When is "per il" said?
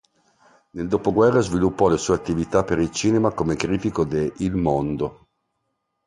2.63-2.89